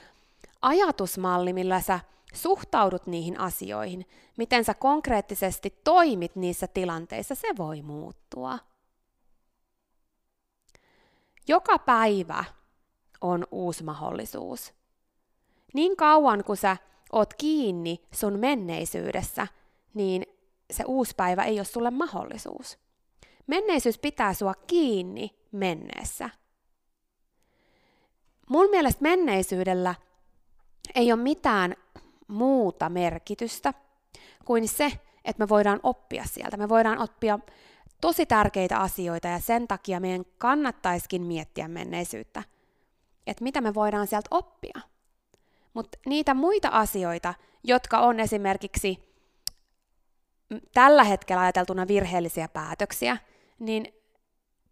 ajatusmalli, 0.62 1.52
millä 1.52 1.80
sä 1.80 2.00
suhtaudut 2.34 3.06
niihin 3.06 3.40
asioihin, 3.40 4.06
miten 4.36 4.64
sä 4.64 4.74
konkreettisesti 4.74 5.80
toimit 5.84 6.36
niissä 6.36 6.66
tilanteissa, 6.66 7.34
se 7.34 7.48
voi 7.58 7.82
muuttua. 7.82 8.58
Joka 11.48 11.78
päivä 11.78 12.44
on 13.20 13.46
uusi 13.50 13.84
mahdollisuus. 13.84 14.74
Niin 15.74 15.96
kauan 15.96 16.44
kuin 16.44 16.56
sä 16.56 16.76
oot 17.12 17.34
kiinni 17.34 18.02
sun 18.14 18.38
menneisyydessä, 18.38 19.46
niin 19.94 20.26
se 20.70 20.84
uusi 20.86 21.14
päivä 21.16 21.44
ei 21.44 21.58
ole 21.58 21.64
sulle 21.64 21.90
mahdollisuus. 21.90 22.78
Menneisyys 23.46 23.98
pitää 23.98 24.34
sua 24.34 24.54
kiinni 24.66 25.30
menneessä. 25.52 26.30
Mun 28.48 28.70
mielestä 28.70 29.02
menneisyydellä 29.02 29.94
ei 30.94 31.12
ole 31.12 31.22
mitään 31.22 31.74
muuta 32.28 32.88
merkitystä 32.88 33.74
kuin 34.44 34.68
se, 34.68 34.92
että 35.24 35.44
me 35.44 35.48
voidaan 35.48 35.80
oppia 35.82 36.24
sieltä. 36.24 36.56
Me 36.56 36.68
voidaan 36.68 36.98
oppia 36.98 37.38
tosi 38.02 38.26
tärkeitä 38.26 38.78
asioita 38.78 39.28
ja 39.28 39.38
sen 39.38 39.68
takia 39.68 40.00
meidän 40.00 40.24
kannattaisikin 40.38 41.22
miettiä 41.22 41.68
menneisyyttä, 41.68 42.42
että 43.26 43.44
mitä 43.44 43.60
me 43.60 43.74
voidaan 43.74 44.06
sieltä 44.06 44.28
oppia. 44.30 44.80
Mutta 45.74 45.98
niitä 46.06 46.34
muita 46.34 46.68
asioita, 46.68 47.34
jotka 47.64 47.98
on 47.98 48.20
esimerkiksi 48.20 49.12
tällä 50.74 51.04
hetkellä 51.04 51.42
ajateltuna 51.42 51.88
virheellisiä 51.88 52.48
päätöksiä, 52.48 53.16
niin 53.58 53.86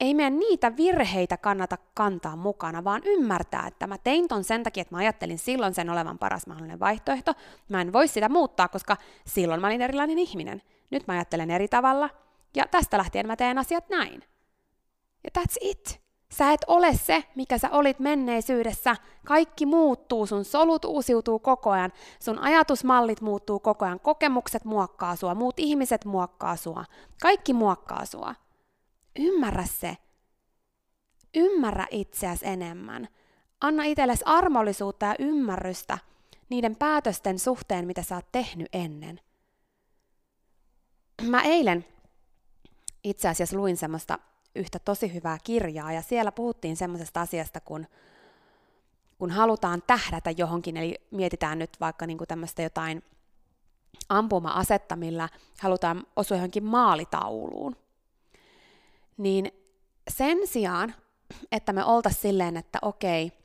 ei 0.00 0.14
meidän 0.14 0.38
niitä 0.38 0.76
virheitä 0.76 1.36
kannata 1.36 1.78
kantaa 1.94 2.36
mukana, 2.36 2.84
vaan 2.84 3.02
ymmärtää, 3.04 3.66
että 3.66 3.86
mä 3.86 3.98
tein 3.98 4.28
ton 4.28 4.44
sen 4.44 4.62
takia, 4.62 4.80
että 4.80 4.94
mä 4.94 4.98
ajattelin 4.98 5.38
silloin 5.38 5.74
sen 5.74 5.90
olevan 5.90 6.18
paras 6.18 6.46
mahdollinen 6.46 6.80
vaihtoehto. 6.80 7.34
Mä 7.68 7.80
en 7.80 7.92
voi 7.92 8.08
sitä 8.08 8.28
muuttaa, 8.28 8.68
koska 8.68 8.96
silloin 9.26 9.60
mä 9.60 9.66
olin 9.66 9.82
erilainen 9.82 10.18
ihminen. 10.18 10.62
Nyt 10.90 11.06
mä 11.06 11.14
ajattelen 11.14 11.50
eri 11.50 11.68
tavalla, 11.68 12.10
ja 12.56 12.64
tästä 12.70 12.98
lähtien 12.98 13.26
mä 13.26 13.36
teen 13.36 13.58
asiat 13.58 13.88
näin. 13.88 14.24
Ja 15.24 15.30
that's 15.38 15.56
it. 15.60 16.00
Sä 16.32 16.52
et 16.52 16.60
ole 16.66 16.96
se, 16.96 17.24
mikä 17.34 17.58
sä 17.58 17.70
olit 17.70 17.98
menneisyydessä. 17.98 18.96
Kaikki 19.26 19.66
muuttuu, 19.66 20.26
sun 20.26 20.44
solut 20.44 20.84
uusiutuu 20.84 21.38
koko 21.38 21.70
ajan, 21.70 21.92
sun 22.20 22.38
ajatusmallit 22.38 23.20
muuttuu 23.20 23.60
koko 23.60 23.84
ajan, 23.84 24.00
kokemukset 24.00 24.64
muokkaa 24.64 25.16
sua, 25.16 25.34
muut 25.34 25.58
ihmiset 25.58 26.04
muokkaa 26.04 26.56
sua, 26.56 26.84
kaikki 27.22 27.52
muokkaa 27.52 28.06
sua. 28.06 28.34
Ymmärrä 29.18 29.64
se. 29.64 29.96
Ymmärrä 31.34 31.86
itseäsi 31.90 32.46
enemmän. 32.46 33.08
Anna 33.60 33.84
itsellesi 33.84 34.22
armollisuutta 34.26 35.06
ja 35.06 35.14
ymmärrystä 35.18 35.98
niiden 36.48 36.76
päätösten 36.76 37.38
suhteen, 37.38 37.86
mitä 37.86 38.02
sä 38.02 38.14
oot 38.14 38.32
tehnyt 38.32 38.68
ennen. 38.72 39.20
Mä 41.22 41.42
eilen 41.42 41.84
itse 43.04 43.28
asiassa 43.28 43.56
luin 43.56 43.76
semmoista 43.76 44.18
yhtä 44.54 44.78
tosi 44.78 45.14
hyvää 45.14 45.38
kirjaa, 45.44 45.92
ja 45.92 46.02
siellä 46.02 46.32
puhuttiin 46.32 46.76
semmoisesta 46.76 47.20
asiasta, 47.20 47.60
kun, 47.60 47.86
kun 49.18 49.30
halutaan 49.30 49.82
tähdätä 49.86 50.30
johonkin, 50.30 50.76
eli 50.76 50.94
mietitään 51.10 51.58
nyt 51.58 51.70
vaikka 51.80 52.06
niin 52.06 52.18
tämmöistä 52.28 52.62
jotain 52.62 53.02
ampuma-asetta, 54.08 54.96
millä 54.96 55.28
halutaan 55.60 56.06
osua 56.16 56.36
johonkin 56.36 56.64
maalitauluun 56.64 57.76
niin 59.20 59.52
sen 60.08 60.38
sijaan, 60.46 60.94
että 61.52 61.72
me 61.72 61.84
oltaisiin 61.84 62.22
silleen, 62.22 62.56
että 62.56 62.78
okei, 62.82 63.26
okay, 63.26 63.38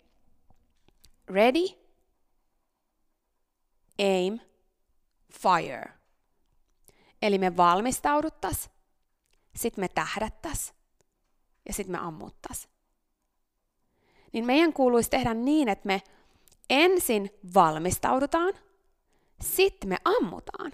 ready, 1.28 1.66
aim, 4.00 4.40
fire. 5.32 5.94
Eli 7.22 7.38
me 7.38 7.58
valmistauduttas, 7.58 8.70
sitten 9.56 9.84
me 9.84 9.88
tähdättäs 9.88 10.74
ja 11.68 11.74
sitten 11.74 11.92
me 11.92 12.08
ammuttas. 12.08 12.70
Niin 14.34 14.46
meidän 14.46 14.74
kuuluisi 14.74 15.10
tehdä 15.10 15.34
niin, 15.34 15.70
että 15.70 15.88
me 15.88 16.02
ensin 16.70 17.30
valmistaudutaan, 17.54 18.54
sitten 19.42 19.90
me 19.90 19.98
ammutaan 20.06 20.72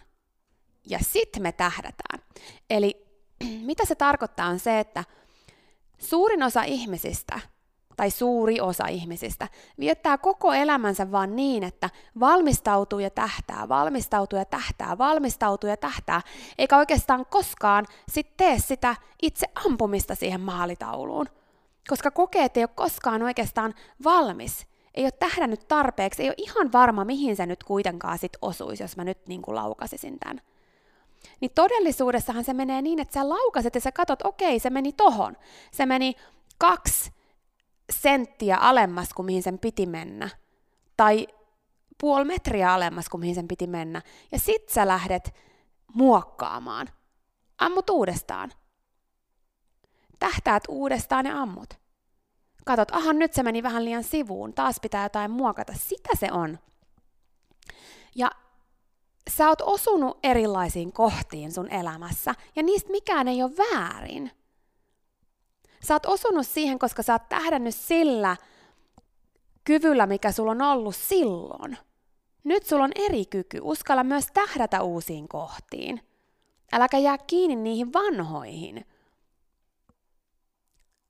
ja 0.90 1.00
sitten 1.02 1.42
me 1.42 1.52
tähdätään. 1.52 2.24
Eli 2.70 3.06
mitä 3.70 3.86
se 3.86 3.96
tarkoittaa 3.96 4.48
on 4.48 4.60
se, 4.60 4.80
että 4.80 5.04
suurin 5.98 6.44
osa 6.44 6.64
ihmisistä 6.64 7.40
tai 8.02 8.12
suuri 8.12 8.62
osa 8.62 8.88
ihmisistä, 8.88 9.48
viettää 9.80 10.18
koko 10.18 10.54
elämänsä 10.54 11.12
vaan 11.12 11.36
niin, 11.36 11.64
että 11.64 11.90
valmistautuu 12.20 13.00
ja 13.00 13.10
tähtää, 13.10 13.70
valmistautuu 13.70 14.40
ja 14.40 14.46
tähtää, 14.46 14.98
valmistautuu 14.98 15.70
ja 15.70 15.78
tähtää, 15.78 16.22
eikä 16.58 16.78
oikeastaan 16.78 17.26
koskaan 17.26 17.86
sit 18.10 18.38
tee 18.38 18.60
sitä 18.60 18.96
itse 19.22 19.48
ampumista 19.66 20.16
siihen 20.16 20.42
maalitauluun. 20.42 21.26
Koska 21.88 22.12
kokee, 22.12 22.46
että 22.46 22.60
ei 22.60 22.64
ole 22.64 22.70
koskaan 22.76 23.24
oikeastaan 23.24 23.74
valmis, 24.04 24.68
ei 24.96 25.04
ole 25.04 25.12
tähdännyt 25.12 25.68
tarpeeksi, 25.68 26.24
ei 26.24 26.30
ole 26.30 26.36
ihan 26.38 26.72
varma, 26.72 27.06
mihin 27.06 27.36
se 27.36 27.46
nyt 27.46 27.64
kuitenkaan 27.64 28.18
sit 28.18 28.38
osuisi, 28.42 28.84
jos 28.84 28.98
mä 28.98 29.04
nyt 29.04 29.28
niin 29.28 29.42
kuin 29.42 29.56
laukasisin 29.56 30.20
tämän. 30.20 30.42
Niin 31.42 31.52
todellisuudessahan 31.56 32.44
se 32.44 32.54
menee 32.54 32.82
niin, 32.82 33.00
että 33.00 33.14
sä 33.14 33.30
laukaset 33.30 33.76
ja 33.76 33.82
sä 33.82 33.92
katot, 33.92 34.20
okei, 34.24 34.60
se 34.60 34.70
meni 34.70 34.94
tohon. 34.94 35.38
Se 35.72 35.86
meni 35.86 36.16
kaksi 36.58 37.12
senttiä 37.92 38.58
alemmas 38.58 39.14
kuin 39.14 39.26
mihin 39.26 39.44
sen 39.44 39.60
piti 39.60 39.86
mennä. 39.86 40.30
Tai 40.98 41.28
puoli 42.02 42.26
metriä 42.26 42.74
alemmas 42.74 43.10
kuin 43.10 43.22
mihin 43.22 43.36
sen 43.36 43.48
piti 43.48 43.68
mennä. 43.68 44.02
Ja 44.32 44.40
sit 44.40 44.70
sä 44.70 44.88
lähdet 44.88 45.36
muokkaamaan. 45.94 46.90
Ammut 47.58 47.90
uudestaan. 47.90 48.52
Tähtäät 50.20 50.64
uudestaan 50.70 51.26
ja 51.26 51.42
ammut. 51.42 51.74
Katot, 52.66 52.92
aha, 52.92 53.14
nyt 53.14 53.34
se 53.34 53.44
meni 53.44 53.64
vähän 53.64 53.86
liian 53.86 54.04
sivuun, 54.04 54.54
taas 54.54 54.80
pitää 54.82 55.04
jotain 55.04 55.32
muokata. 55.32 55.74
Sitä 55.76 56.10
se 56.20 56.32
on. 56.32 56.60
Ja 58.16 58.32
sä 59.30 59.48
oot 59.48 59.62
osunut 59.62 60.20
erilaisiin 60.24 60.94
kohtiin 60.94 61.52
sun 61.52 61.72
elämässä, 61.72 62.36
ja 62.56 62.64
niistä 62.64 62.92
mikään 62.92 63.28
ei 63.28 63.44
ole 63.44 63.52
väärin. 63.58 64.32
Sä 65.84 65.94
oot 65.94 66.06
osunut 66.06 66.48
siihen, 66.48 66.80
koska 66.80 67.04
sä 67.04 67.14
oot 67.14 67.30
tähdännyt 67.30 67.76
sillä 67.76 68.38
kyvyllä, 69.64 70.06
mikä 70.06 70.32
sulla 70.32 70.52
on 70.52 70.62
ollut 70.62 70.96
silloin. 70.96 71.78
Nyt 72.44 72.66
sulla 72.66 72.84
on 72.84 72.92
eri 72.96 73.26
kyky. 73.26 73.60
Uskalla 73.62 74.04
myös 74.04 74.28
tähdätä 74.34 74.82
uusiin 74.82 75.28
kohtiin. 75.28 76.02
Äläkä 76.72 76.98
jää 76.98 77.18
kiinni 77.18 77.56
niihin 77.56 77.94
vanhoihin. 77.94 78.86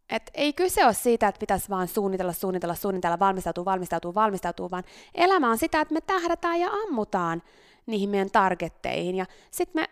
Et 0.10 0.32
ei 0.34 0.54
kyse 0.54 0.86
ole 0.86 0.94
siitä, 0.94 1.28
että 1.28 1.40
pitäisi 1.40 1.70
vaan 1.70 1.88
suunnitella, 1.88 2.34
suunnitella, 2.34 2.76
suunnitella, 2.76 3.20
valmistautua, 3.20 3.66
valmistautua, 3.66 4.14
valmistautua, 4.14 4.72
vaan 4.72 4.84
elämä 5.16 5.50
on 5.50 5.58
sitä, 5.58 5.82
että 5.82 5.94
me 5.94 6.02
tähdätään 6.02 6.60
ja 6.60 6.70
ammutaan 6.70 7.44
niihin 7.86 8.10
meidän 8.10 8.32
targetteihin. 8.32 9.16
Ja 9.16 9.26
sitten 9.52 9.82
me 9.82 9.90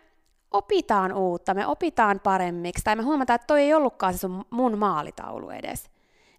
opitaan 0.50 1.12
uutta, 1.12 1.54
me 1.54 1.66
opitaan 1.66 2.20
paremmiksi, 2.20 2.84
tai 2.84 2.96
me 2.96 3.02
huomataan, 3.02 3.34
että 3.34 3.46
toi 3.46 3.60
ei 3.60 3.74
ollutkaan 3.74 4.14
se 4.14 4.18
sun, 4.18 4.44
mun 4.50 4.78
maalitaulu 4.78 5.50
edes. 5.50 5.90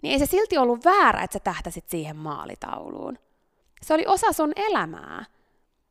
Niin 0.01 0.12
ei 0.13 0.20
se 0.20 0.25
silti 0.25 0.58
ollut 0.58 0.86
väärä, 0.86 1.24
että 1.24 1.34
sä 1.34 1.39
tähtäsit 1.39 1.89
siihen 1.89 2.15
maalitauluun. 2.15 3.18
Se 3.82 3.94
oli 3.94 4.06
osa 4.08 4.32
sun 4.32 4.51
elämää. 4.56 5.25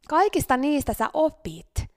Kaikista 0.08 0.56
niistä 0.56 0.92
sä 0.92 1.10
opit. 1.14 1.90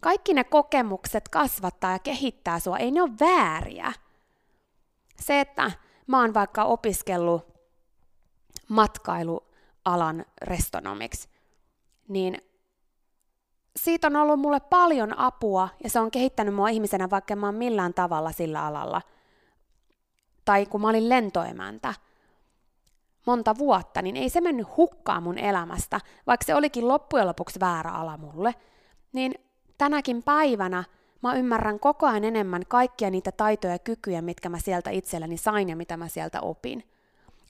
Kaikki 0.00 0.34
ne 0.34 0.44
kokemukset 0.44 1.28
kasvattaa 1.28 1.92
ja 1.92 1.98
kehittää 1.98 2.60
sua, 2.60 2.78
ei 2.78 2.90
ne 2.90 3.02
ole 3.02 3.10
vääriä. 3.20 3.92
Se, 5.20 5.40
että 5.40 5.70
mä 6.06 6.20
oon 6.20 6.34
vaikka 6.34 6.64
opiskellut 6.64 7.58
matkailualan 8.68 10.24
restonomiksi, 10.42 11.28
niin 12.08 12.47
siitä 13.84 14.06
on 14.06 14.16
ollut 14.16 14.40
mulle 14.40 14.60
paljon 14.60 15.18
apua 15.18 15.68
ja 15.84 15.90
se 15.90 16.00
on 16.00 16.10
kehittänyt 16.10 16.54
mua 16.54 16.68
ihmisenä, 16.68 17.10
vaikka 17.10 17.36
mä 17.36 17.46
oon 17.46 17.54
millään 17.54 17.94
tavalla 17.94 18.32
sillä 18.32 18.66
alalla. 18.66 19.02
Tai 20.44 20.66
kun 20.66 20.80
mä 20.80 20.88
olin 20.88 21.08
lentoemäntä 21.08 21.94
monta 23.26 23.58
vuotta, 23.58 24.02
niin 24.02 24.16
ei 24.16 24.28
se 24.28 24.40
mennyt 24.40 24.76
hukkaan 24.76 25.22
mun 25.22 25.38
elämästä, 25.38 26.00
vaikka 26.26 26.44
se 26.44 26.54
olikin 26.54 26.88
loppujen 26.88 27.26
lopuksi 27.26 27.60
väärä 27.60 27.90
ala 27.90 28.16
mulle. 28.16 28.54
Niin 29.12 29.34
tänäkin 29.78 30.22
päivänä 30.22 30.84
mä 31.22 31.34
ymmärrän 31.34 31.80
koko 31.80 32.06
ajan 32.06 32.24
enemmän 32.24 32.62
kaikkia 32.68 33.10
niitä 33.10 33.32
taitoja 33.32 33.72
ja 33.72 33.78
kykyjä, 33.78 34.22
mitkä 34.22 34.48
mä 34.48 34.58
sieltä 34.58 34.90
itselleni 34.90 35.36
sain 35.36 35.68
ja 35.68 35.76
mitä 35.76 35.96
mä 35.96 36.08
sieltä 36.08 36.40
opin. 36.40 36.84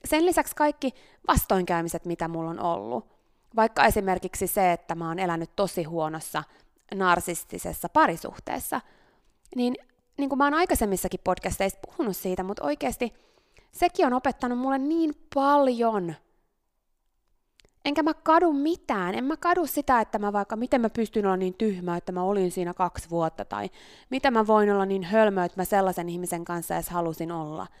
Sen 0.05 0.25
lisäksi 0.25 0.55
kaikki 0.55 0.93
vastoinkäymiset, 1.27 2.05
mitä 2.05 2.27
mulla 2.27 2.49
on 2.49 2.59
ollut 2.59 3.18
vaikka 3.55 3.85
esimerkiksi 3.85 4.47
se, 4.47 4.71
että 4.71 4.95
mä 4.95 5.07
oon 5.07 5.19
elänyt 5.19 5.55
tosi 5.55 5.83
huonossa 5.83 6.43
narsistisessa 6.95 7.89
parisuhteessa, 7.89 8.81
niin, 9.55 9.75
niin 10.17 10.29
kuin 10.29 10.37
mä 10.37 10.43
oon 10.43 10.53
aikaisemmissakin 10.53 11.19
podcasteissa 11.23 11.79
puhunut 11.87 12.17
siitä, 12.17 12.43
mutta 12.43 12.63
oikeasti 12.63 13.13
sekin 13.71 14.05
on 14.05 14.13
opettanut 14.13 14.59
mulle 14.59 14.77
niin 14.77 15.13
paljon. 15.35 16.15
Enkä 17.85 18.03
mä 18.03 18.13
kadu 18.13 18.53
mitään. 18.53 19.15
En 19.15 19.23
mä 19.23 19.37
kadu 19.37 19.67
sitä, 19.67 20.01
että 20.01 20.19
mä 20.19 20.33
vaikka, 20.33 20.55
miten 20.55 20.81
mä 20.81 20.89
pystyn 20.89 21.25
olla 21.25 21.37
niin 21.37 21.53
tyhmä, 21.53 21.97
että 21.97 22.11
mä 22.11 22.23
olin 22.23 22.51
siinä 22.51 22.73
kaksi 22.73 23.09
vuotta, 23.09 23.45
tai 23.45 23.69
miten 24.09 24.33
mä 24.33 24.47
voin 24.47 24.71
olla 24.71 24.85
niin 24.85 25.03
hölmö, 25.03 25.43
että 25.43 25.61
mä 25.61 25.65
sellaisen 25.65 26.09
ihmisen 26.09 26.45
kanssa 26.45 26.75
edes 26.75 26.89
halusin 26.89 27.31
olla– 27.31 27.67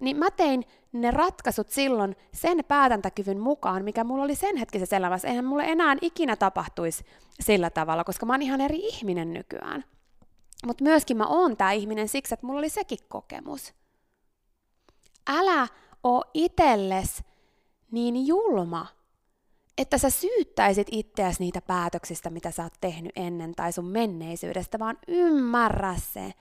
niin 0.00 0.16
mä 0.16 0.30
tein 0.30 0.64
ne 0.92 1.10
ratkaisut 1.10 1.68
silloin 1.68 2.16
sen 2.34 2.64
päätäntäkyvyn 2.68 3.40
mukaan, 3.40 3.84
mikä 3.84 4.04
mulla 4.04 4.24
oli 4.24 4.34
sen 4.34 4.56
hetkisessä 4.56 4.96
elämässä. 4.96 5.28
Eihän 5.28 5.44
mulle 5.44 5.64
enää 5.64 5.96
ikinä 6.00 6.36
tapahtuisi 6.36 7.04
sillä 7.40 7.70
tavalla, 7.70 8.04
koska 8.04 8.26
mä 8.26 8.32
oon 8.32 8.42
ihan 8.42 8.60
eri 8.60 8.78
ihminen 8.78 9.32
nykyään. 9.32 9.84
Mutta 10.66 10.84
myöskin 10.84 11.16
mä 11.16 11.26
oon 11.26 11.56
tää 11.56 11.72
ihminen 11.72 12.08
siksi, 12.08 12.34
että 12.34 12.46
mulla 12.46 12.58
oli 12.58 12.68
sekin 12.68 12.98
kokemus. 13.08 13.74
Älä 15.28 15.68
oo 16.04 16.24
itelles 16.34 17.24
niin 17.90 18.26
julma, 18.26 18.86
että 19.78 19.98
sä 19.98 20.10
syyttäisit 20.10 20.86
itseäsi 20.90 21.42
niitä 21.42 21.60
päätöksistä, 21.60 22.30
mitä 22.30 22.50
sä 22.50 22.62
oot 22.62 22.72
tehnyt 22.80 23.12
ennen 23.16 23.54
tai 23.54 23.72
sun 23.72 23.86
menneisyydestä, 23.86 24.78
vaan 24.78 24.98
ymmärrä 25.08 25.94
se, 26.12 26.34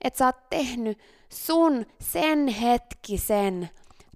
että 0.00 0.18
sä 0.18 0.26
oot 0.26 0.50
tehnyt 0.50 0.98
sun 1.28 1.86
sen 2.00 2.48
hetkisen 2.48 3.68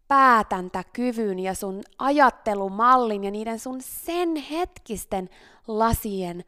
päätäntäkyvyn 0.09 1.39
ja 1.39 1.55
sun 1.55 1.83
ajattelumallin 1.99 3.25
ja 3.25 3.31
niiden 3.31 3.59
sun 3.59 3.81
sen 3.81 4.37
hetkisten 4.37 5.29
lasien, 5.67 6.45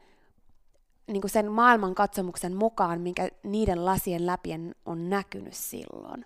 niin 1.07 1.21
kuin 1.21 1.31
sen 1.31 1.51
maailman 1.51 1.95
katsomuksen 1.95 2.55
mukaan, 2.55 3.01
minkä 3.01 3.29
niiden 3.43 3.85
lasien 3.85 4.25
läpi 4.25 4.49
on 4.85 5.09
näkynyt 5.09 5.53
silloin. 5.53 6.25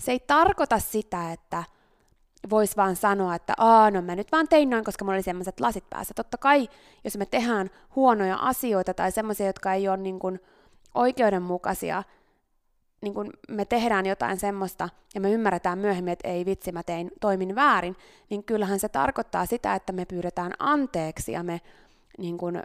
Se 0.00 0.12
ei 0.12 0.20
tarkoita 0.20 0.78
sitä, 0.78 1.32
että 1.32 1.64
vois 2.50 2.76
vaan 2.76 2.96
sanoa, 2.96 3.34
että 3.34 3.54
Aa, 3.58 3.90
no 3.90 4.02
mä 4.02 4.16
nyt 4.16 4.32
vaan 4.32 4.48
tein 4.48 4.70
noin, 4.70 4.84
koska 4.84 5.04
mulla 5.04 5.16
oli 5.16 5.22
sellaiset 5.22 5.60
lasit 5.60 5.90
päässä. 5.90 6.14
Totta 6.14 6.38
kai, 6.38 6.68
jos 7.04 7.16
me 7.16 7.26
tehdään 7.26 7.70
huonoja 7.96 8.36
asioita 8.36 8.94
tai 8.94 9.12
semmoisia, 9.12 9.46
jotka 9.46 9.72
ei 9.72 9.88
ole 9.88 9.96
niin 9.96 10.18
kuin 10.18 10.40
oikeudenmukaisia, 10.94 12.02
niin 13.00 13.14
kun 13.14 13.30
me 13.48 13.64
tehdään 13.64 14.06
jotain 14.06 14.38
semmoista 14.38 14.88
ja 15.14 15.20
me 15.20 15.32
ymmärretään 15.32 15.78
myöhemmin, 15.78 16.12
että 16.12 16.28
ei 16.28 16.44
vitsi, 16.44 16.72
mä 16.72 16.82
tein, 16.82 17.10
toimin 17.20 17.54
väärin, 17.54 17.96
niin 18.30 18.44
kyllähän 18.44 18.80
se 18.80 18.88
tarkoittaa 18.88 19.46
sitä, 19.46 19.74
että 19.74 19.92
me 19.92 20.04
pyydetään 20.04 20.52
anteeksi 20.58 21.32
ja 21.32 21.42
me 21.42 21.60
niin 22.18 22.38
kun, 22.38 22.62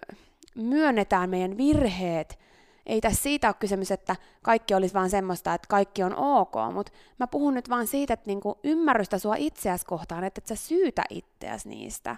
myönnetään 0.56 1.30
meidän 1.30 1.58
virheet. 1.58 2.40
Ei 2.86 3.02
tässä 3.02 3.24
siitä 3.24 3.48
ole 3.48 3.56
kysymys, 3.60 3.92
että 3.92 4.16
kaikki 4.42 4.74
olisi 4.74 4.94
vaan 4.94 5.10
semmoista, 5.10 5.54
että 5.54 5.68
kaikki 5.68 6.04
on 6.04 6.16
ok, 6.16 6.54
mutta 6.74 6.92
mä 7.20 7.28
puhun 7.28 7.54
nyt 7.54 7.70
vaan 7.70 7.88
siitä, 7.88 8.14
että 8.14 8.28
niin 8.28 8.40
ymmärrystä 8.64 9.20
sua 9.20 9.36
itseäsi 9.36 9.86
kohtaan, 9.86 10.24
että 10.24 10.40
et 10.40 10.48
sä 10.48 10.56
syytä 10.56 11.04
itseäsi 11.10 11.70
niistä, 11.70 12.18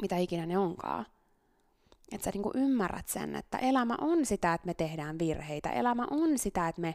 mitä 0.00 0.16
ikinä 0.16 0.46
ne 0.46 0.58
onkaan. 0.58 1.06
Että 2.12 2.24
sä 2.24 2.30
niinku 2.34 2.50
ymmärrät 2.54 3.08
sen, 3.08 3.36
että 3.36 3.58
elämä 3.58 3.96
on 4.00 4.26
sitä, 4.26 4.54
että 4.54 4.66
me 4.66 4.74
tehdään 4.74 5.18
virheitä. 5.18 5.70
Elämä 5.70 6.06
on 6.10 6.38
sitä, 6.38 6.68
että 6.68 6.80
me 6.80 6.94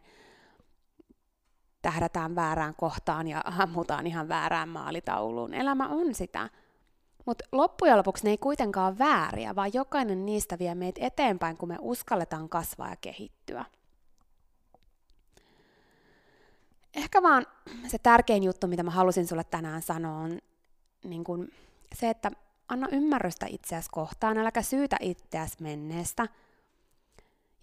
tähdätään 1.81 2.35
väärään 2.35 2.75
kohtaan 2.75 3.27
ja 3.27 3.41
ammutaan 3.45 4.07
ihan 4.07 4.27
väärään 4.27 4.69
maalitauluun. 4.69 5.53
Elämä 5.53 5.87
on 5.87 6.15
sitä. 6.15 6.49
Mutta 7.25 7.45
loppujen 7.51 7.97
lopuksi 7.97 8.23
ne 8.23 8.29
ei 8.29 8.37
kuitenkaan 8.37 8.97
vääriä, 8.97 9.55
vaan 9.55 9.73
jokainen 9.73 10.25
niistä 10.25 10.59
vie 10.59 10.75
meitä 10.75 11.05
eteenpäin, 11.05 11.57
kun 11.57 11.69
me 11.69 11.77
uskalletaan 11.81 12.49
kasvaa 12.49 12.89
ja 12.89 12.95
kehittyä. 12.95 13.65
Ehkä 16.93 17.21
vaan 17.21 17.45
se 17.87 17.97
tärkein 17.97 18.43
juttu, 18.43 18.67
mitä 18.67 18.83
mä 18.83 18.91
halusin 18.91 19.27
sulle 19.27 19.43
tänään 19.43 19.81
sanoa, 19.81 20.17
on 20.17 20.39
niin 21.03 21.23
kun 21.23 21.47
se, 21.95 22.09
että 22.09 22.31
anna 22.73 22.87
ymmärrystä 22.91 23.45
itseäsi 23.49 23.89
kohtaan, 23.91 24.37
äläkä 24.37 24.61
syytä 24.61 24.97
itseäsi 24.99 25.63
menneestä. 25.63 26.27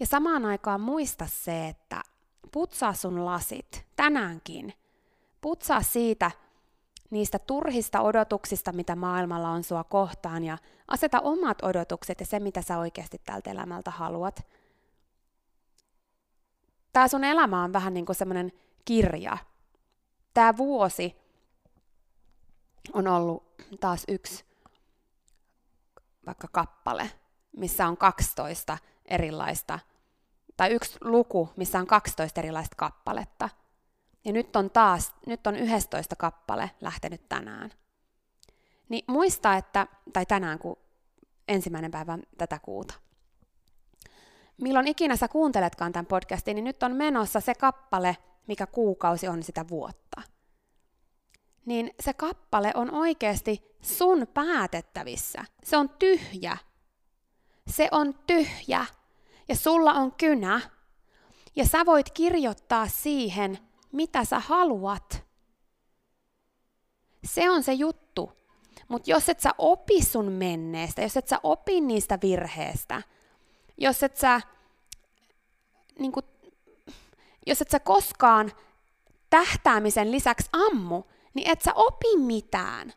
Ja 0.01 0.07
samaan 0.07 0.45
aikaan 0.45 0.81
muista 0.81 1.27
se, 1.27 1.69
että 1.69 2.03
putsaa 2.53 2.93
sun 2.93 3.25
lasit 3.25 3.87
tänäänkin. 3.97 4.75
Putsaa 5.41 5.83
siitä 5.83 6.31
niistä 7.11 7.39
turhista 7.39 8.01
odotuksista, 8.01 8.73
mitä 8.73 8.97
maailmalla 8.97 9.49
on 9.51 9.65
sua 9.65 9.85
kohtaan, 9.85 10.45
ja 10.45 10.59
aseta 10.89 11.21
omat 11.21 11.63
odotukset 11.63 12.21
ja 12.21 12.27
se, 12.27 12.41
mitä 12.41 12.63
sä 12.63 12.79
oikeasti 12.79 13.21
tältä 13.25 13.51
elämältä 13.51 13.91
haluat. 13.91 14.47
Tää 16.93 17.09
sun 17.09 17.25
elämä 17.25 17.65
on 17.65 17.73
vähän 17.73 17.95
niin 17.95 18.07
kuin 18.07 18.17
semmoinen 18.17 18.53
kirja. 18.85 19.39
Tämä 20.35 20.57
vuosi 20.57 21.17
on 22.93 23.09
ollut 23.09 23.45
taas 23.81 24.05
yksi 24.09 24.50
vaikka 26.31 26.49
kappale, 26.53 27.11
missä 27.57 27.89
on 27.89 27.97
12 27.97 28.79
erilaista, 29.05 29.79
tai 30.57 30.71
yksi 30.71 30.99
luku, 31.01 31.51
missä 31.57 31.79
on 31.79 31.87
12 31.87 32.41
erilaista 32.41 32.77
kappaletta. 32.77 33.49
Ja 34.25 34.33
nyt 34.33 34.57
on 34.57 34.71
taas, 34.71 35.15
nyt 35.27 35.47
on 35.47 35.57
11 35.57 36.17
kappale 36.17 36.71
lähtenyt 36.81 37.29
tänään. 37.29 37.71
Niin 38.89 39.05
muista, 39.09 39.57
että, 39.57 39.87
tai 40.13 40.27
tänään 40.27 40.59
kun 40.59 40.77
ensimmäinen 41.49 41.91
päivä 41.91 42.19
tätä 42.39 42.59
kuuta. 42.59 42.95
Milloin 44.63 44.89
ikinä 44.89 45.17
sä 45.17 45.29
kuunteletkaan 45.29 45.93
tämän 45.93 46.07
podcastin, 46.07 46.55
niin 46.55 46.65
nyt 46.65 46.83
on 46.83 46.97
menossa 46.97 47.41
se 47.41 47.55
kappale, 47.55 48.17
mikä 48.47 48.67
kuukausi 48.67 49.29
on 49.29 49.43
sitä 49.43 49.69
vuotta. 49.69 50.23
Niin 51.71 51.91
se 52.01 52.15
kappale 52.15 52.73
on 52.75 52.95
oikeasti 52.95 53.77
sun 53.83 54.27
päätettävissä. 54.35 55.45
Se 55.65 55.77
on 55.77 55.89
tyhjä. 55.89 56.57
Se 57.67 57.89
on 57.93 58.15
tyhjä. 58.27 58.87
Ja 59.49 59.57
sulla 59.57 59.93
on 59.93 60.13
kynä. 60.13 60.61
Ja 61.57 61.67
sä 61.67 61.87
voit 61.87 62.11
kirjoittaa 62.11 62.89
siihen, 62.89 63.59
mitä 63.93 64.25
sä 64.25 64.39
haluat. 64.39 65.25
Se 67.25 67.51
on 67.51 67.63
se 67.63 67.73
juttu. 67.73 68.33
Mutta 68.89 69.11
jos 69.11 69.29
et 69.29 69.41
sä 69.41 69.51
opi 69.59 70.05
sun 70.05 70.33
menneestä, 70.33 71.03
jos 71.03 71.17
et 71.17 71.29
sä 71.29 71.41
opi 71.43 71.81
niistä 71.81 72.19
virheistä, 72.23 73.03
jos 73.79 74.03
et 74.03 74.17
sä, 74.17 74.41
niin 75.99 76.13
kun, 76.13 76.23
jos 77.47 77.63
et 77.63 77.71
sä 77.71 77.81
koskaan 77.81 78.53
tähtäämisen 79.31 80.11
lisäksi 80.11 80.49
ammu, 80.53 81.03
niin 81.35 81.51
et 81.51 81.63
sä 81.63 81.73
opi 81.75 82.17
mitään. 82.17 82.93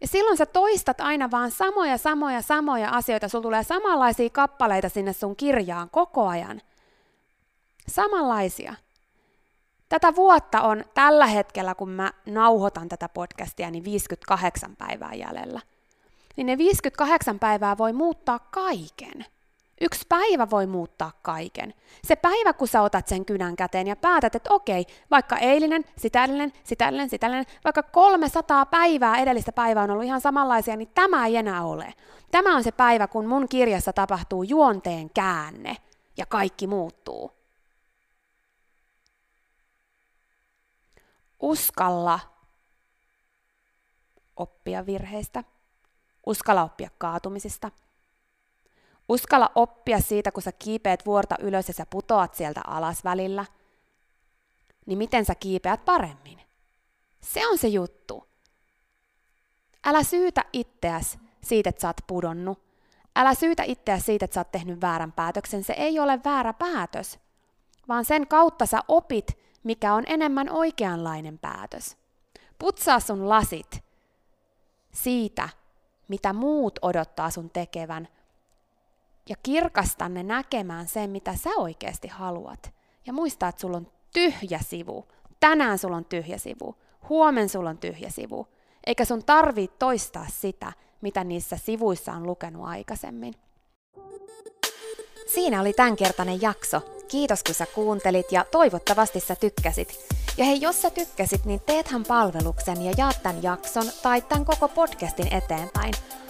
Ja 0.00 0.08
silloin 0.08 0.36
sä 0.36 0.46
toistat 0.46 1.00
aina 1.00 1.30
vaan 1.30 1.50
samoja, 1.50 1.98
samoja, 1.98 2.42
samoja 2.42 2.90
asioita. 2.90 3.28
Sulla 3.28 3.42
tulee 3.42 3.62
samanlaisia 3.62 4.30
kappaleita 4.30 4.88
sinne 4.88 5.12
sun 5.12 5.36
kirjaan 5.36 5.90
koko 5.90 6.28
ajan. 6.28 6.60
Samanlaisia. 7.88 8.74
Tätä 9.88 10.14
vuotta 10.14 10.62
on 10.62 10.84
tällä 10.94 11.26
hetkellä, 11.26 11.74
kun 11.74 11.90
mä 11.90 12.12
nauhoitan 12.26 12.88
tätä 12.88 13.08
podcastia, 13.08 13.70
niin 13.70 13.84
58 13.84 14.76
päivää 14.76 15.14
jäljellä. 15.14 15.60
Niin 16.36 16.46
ne 16.46 16.58
58 16.58 17.38
päivää 17.38 17.78
voi 17.78 17.92
muuttaa 17.92 18.38
kaiken. 18.38 19.26
Yksi 19.80 20.06
päivä 20.08 20.50
voi 20.50 20.66
muuttaa 20.66 21.12
kaiken. 21.22 21.74
Se 22.04 22.16
päivä, 22.16 22.52
kun 22.52 22.68
sä 22.68 22.82
otat 22.82 23.08
sen 23.08 23.24
kynän 23.24 23.56
käteen 23.56 23.86
ja 23.86 23.96
päätät, 23.96 24.34
että 24.34 24.54
okei, 24.54 24.86
vaikka 25.10 25.36
eilinen, 25.36 25.84
sitä 25.96 26.24
edellinen, 26.24 26.52
sitä 26.64 26.84
edellinen, 26.84 27.10
sitä 27.10 27.26
edellinen, 27.26 27.54
vaikka 27.64 27.82
300 27.82 28.66
päivää 28.66 29.18
edellistä 29.18 29.52
päivää 29.52 29.84
on 29.84 29.90
ollut 29.90 30.04
ihan 30.04 30.20
samanlaisia, 30.20 30.76
niin 30.76 30.90
tämä 30.94 31.26
ei 31.26 31.36
enää 31.36 31.64
ole. 31.64 31.94
Tämä 32.30 32.56
on 32.56 32.64
se 32.64 32.72
päivä, 32.72 33.06
kun 33.06 33.26
mun 33.26 33.48
kirjassa 33.48 33.92
tapahtuu 33.92 34.42
juonteen 34.42 35.10
käänne 35.10 35.76
ja 36.16 36.26
kaikki 36.26 36.66
muuttuu. 36.66 37.32
Uskalla 41.40 42.20
oppia 44.36 44.86
virheistä. 44.86 45.44
Uskalla 46.26 46.62
oppia 46.62 46.90
kaatumisista. 46.98 47.70
Uskalla 49.08 49.50
oppia 49.54 50.00
siitä, 50.00 50.32
kun 50.32 50.42
sä 50.42 50.52
kiipeät 50.52 51.06
vuorta 51.06 51.36
ylös 51.40 51.68
ja 51.68 51.74
sä 51.74 51.86
putoat 51.90 52.34
sieltä 52.34 52.60
alas 52.66 53.04
välillä. 53.04 53.44
Niin 54.86 54.98
miten 54.98 55.24
sä 55.24 55.34
kiipeät 55.34 55.84
paremmin? 55.84 56.40
Se 57.20 57.46
on 57.46 57.58
se 57.58 57.68
juttu. 57.68 58.28
Älä 59.84 60.02
syytä 60.02 60.44
itseäsi 60.52 61.18
siitä, 61.42 61.70
että 61.70 61.80
sä 61.80 61.88
oot 61.88 61.96
pudonnut. 62.06 62.64
Älä 63.16 63.34
syytä 63.34 63.62
itseäsi 63.62 64.04
siitä, 64.04 64.24
että 64.24 64.34
sä 64.34 64.40
oot 64.40 64.52
tehnyt 64.52 64.80
väärän 64.80 65.12
päätöksen. 65.12 65.64
Se 65.64 65.72
ei 65.72 65.98
ole 65.98 66.20
väärä 66.24 66.52
päätös, 66.52 67.18
vaan 67.88 68.04
sen 68.04 68.26
kautta 68.26 68.66
sä 68.66 68.80
opit 68.88 69.44
mikä 69.64 69.94
on 69.94 70.04
enemmän 70.06 70.50
oikeanlainen 70.50 71.38
päätös. 71.38 71.96
Putsaa 72.58 73.00
sun 73.00 73.28
lasit 73.28 73.84
siitä, 74.92 75.48
mitä 76.08 76.32
muut 76.32 76.78
odottaa 76.82 77.30
sun 77.30 77.50
tekevän, 77.50 78.08
ja 79.28 79.36
kirkasta 79.42 80.08
ne 80.08 80.22
näkemään 80.22 80.88
sen, 80.88 81.10
mitä 81.10 81.36
sä 81.36 81.50
oikeasti 81.56 82.08
haluat. 82.08 82.72
Ja 83.06 83.12
muista, 83.12 83.48
että 83.48 83.60
sulla 83.60 83.76
on 83.76 83.86
tyhjä 84.12 84.60
sivu. 84.68 85.08
Tänään 85.40 85.78
sulla 85.78 85.96
on 85.96 86.04
tyhjä 86.04 86.38
sivu. 86.38 86.74
Huomen 87.08 87.48
sulla 87.48 87.70
on 87.70 87.78
tyhjä 87.78 88.10
sivu. 88.10 88.46
Eikä 88.86 89.04
sun 89.04 89.24
tarvii 89.24 89.68
toistaa 89.68 90.26
sitä, 90.30 90.72
mitä 91.00 91.24
niissä 91.24 91.56
sivuissa 91.56 92.12
on 92.12 92.26
lukenut 92.26 92.66
aikaisemmin. 92.66 93.34
Siinä 95.34 95.60
oli 95.60 95.72
tämänkertainen 95.72 96.42
jakso. 96.42 96.80
Kiitos 97.08 97.44
kun 97.44 97.54
sä 97.54 97.66
kuuntelit 97.74 98.32
ja 98.32 98.44
toivottavasti 98.50 99.20
sä 99.20 99.36
tykkäsit. 99.36 99.98
Ja 100.36 100.44
hei, 100.44 100.60
jos 100.60 100.82
sä 100.82 100.90
tykkäsit, 100.90 101.44
niin 101.44 101.60
teethän 101.66 102.04
palveluksen 102.04 102.82
ja 102.82 102.92
jaat 102.98 103.22
tämän 103.22 103.42
jakson 103.42 103.84
tai 104.02 104.22
tämän 104.22 104.44
koko 104.44 104.68
podcastin 104.68 105.34
eteenpäin. 105.34 105.94